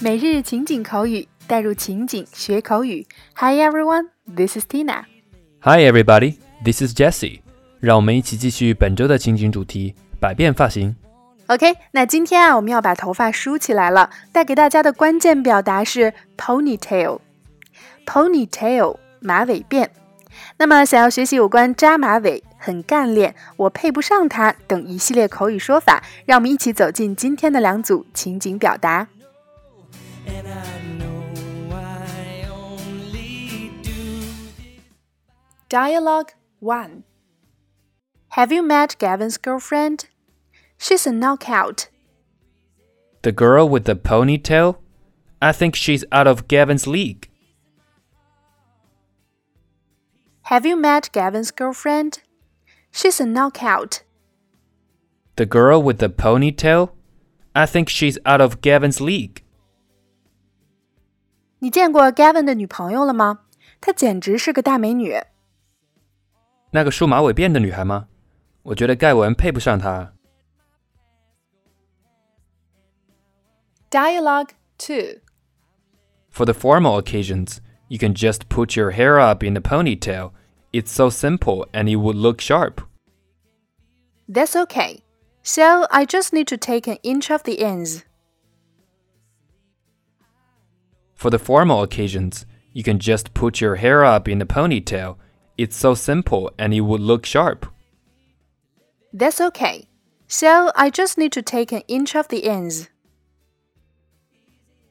[0.00, 3.04] 每日情景口语，带入情景学口语。
[3.34, 5.02] Hi everyone, this is Tina.
[5.58, 7.40] Hi everybody, this is Jessie.
[7.80, 10.94] 让我们一起继续本周的情景主题——百变发型。
[11.48, 14.10] OK，那今天啊，我们要把头发梳起来了。
[14.30, 17.18] 带给大家的关键表达是 ponytail。
[18.06, 19.88] ponytail 马尾辫。
[20.58, 29.08] 那么，想要学习有关扎马尾、很干练、我配不上它等一系列口语说法，让我们一起走进今天的两组情景表达。
[35.68, 37.04] Dialogue 1
[38.30, 40.06] Have you met Gavin's girlfriend?
[40.78, 41.90] She's a knockout.
[43.20, 44.78] The girl with the ponytail?
[45.42, 47.28] I think she's out of Gavin's league.
[50.44, 52.20] Have you met Gavin's girlfriend?
[52.90, 54.02] She's a knockout.
[55.36, 56.92] The girl with the ponytail?
[57.54, 59.42] I think she's out of Gavin's league.
[61.59, 63.39] 你见过 Gavin 的女朋友了吗？
[63.79, 65.15] 她简直是个大美女。
[66.71, 68.07] 那个梳马尾辫的女孩吗？
[68.63, 70.13] 我觉得盖文配不上她。
[73.91, 75.19] Dialogue 2
[76.31, 80.31] For the formal occasions, you can just put your hair up in a ponytail.
[80.71, 82.81] It's so simple and it would look sharp.
[84.27, 85.03] That's okay.
[85.43, 88.03] So I just need to take an inch of the ends.
[91.17, 95.15] For the formal occasions, you can just put your hair up in a ponytail.
[95.57, 97.67] It's so simple and it would look sharp.
[99.13, 99.87] That's okay.
[100.27, 102.87] So I just need to take an inch of the ends.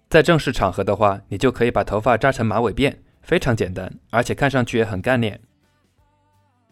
[0.09, 5.41] 在正式场合的话，你就可以把头发扎成马尾辫，非常简单，而且看上去也很干练。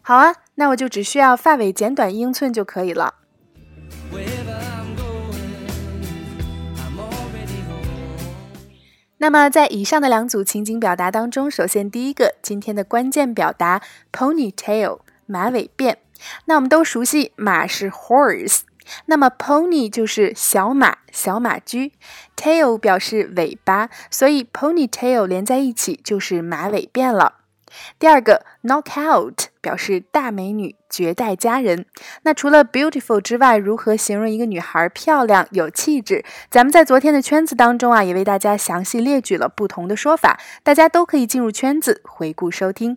[0.01, 3.15] 好啊，那我就只需要发尾剪短一英寸就可以了。
[9.18, 13.80] 那么，在以上的两组情景表达当中，首先第一个，今天的关键表达
[14.12, 15.96] ponytail 马尾辫。
[16.44, 18.60] 那我们都熟悉，马是 horse，
[19.06, 21.92] 那么 pony 就是小马、小马驹
[22.36, 27.36] ，tail 表示尾巴，所以 ponytail 连在一起就是马尾辫了。
[27.98, 31.86] 第二个 knockout 表示大美女、绝代佳人。
[32.22, 36.24] 那除了 beautiful 之外，如何形容一个女孩漂亮、有气质？
[36.48, 42.96] 咱们在昨天的圈子当中啊，也为大家详细列举了不同的说法，大家都可以进入圈子回顾收听。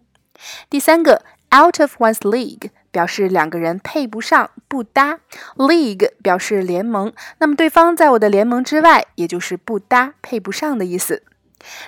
[0.69, 5.21] 第三个 out of one's league 表示两个人配不上、不搭
[5.55, 11.23] ，league 表示联盟，那么对方在我的联盟之外，也就是不搭、配不上的意思。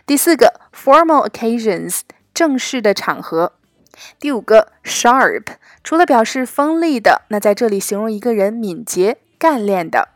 [0.07, 1.99] 第四个 formal occasions。
[2.33, 3.53] 正式的场合。
[4.19, 5.45] 第五个，sharp，
[5.83, 10.09] 除了表示锋利的，那在这里形容一个人敏捷、干练的。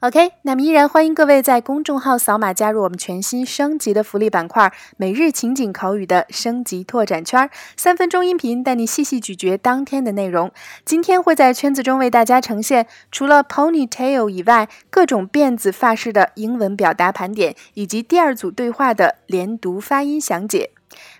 [0.00, 10.50] OK，那么依然欢迎各位在公众号扫码加入我们全新升级的福利板块——每日情景口语的升级拓展圈，三分钟音频带你细细咀嚼当天的内容。
[10.86, 20.70] 今天会在圈子中为大家呈现除了 ponytail 以外各种辫子发饰的英文表达盘点，以及第二组对话的连读发音详解。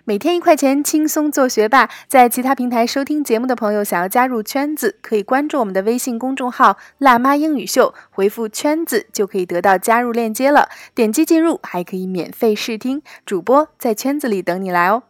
[0.03, 1.87] 每天一块钱，轻松做学霸。
[2.07, 10.69] 在其他平台收听节目的朋友，想要加入圈子，可以关注我们的微信公众号“辣妈英语秀”，回复“圈子”就可以得到加入链接了。
[10.95, 15.03] 点击进入，还可以免费试听，主播在圈子里等你来哦。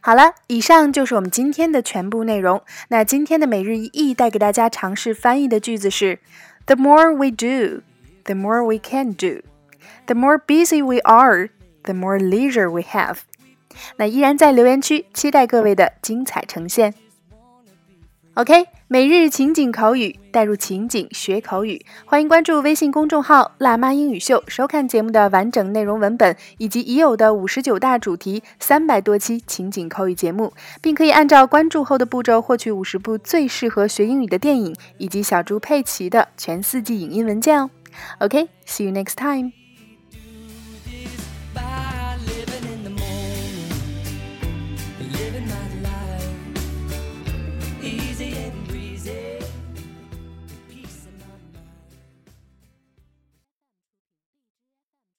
[0.00, 2.62] 好了，以上就是我们今天的全部内容。
[2.88, 6.18] 那今天的每日一译带给大家尝试翻译的句子是
[6.66, 7.82] ：The more we do。
[8.28, 9.40] The more we can do.
[10.06, 11.48] The more busy we are,
[11.84, 13.20] the more leisure we have.
[13.96, 16.92] 那依然在留言区期待各位的精彩呈现。
[18.34, 37.70] OK，每日情景口语，带入情景学口语，欢迎关注微信公众号“辣妈英语秀”，收看节目的完整内容文本以及已有的五十九大主题、三百多期情景口语节目，并可以按照关注后的步骤获取五十部最适合学英语的电影以及小猪佩奇的全四季影音文件哦。
[38.20, 39.52] Okay, see you next time.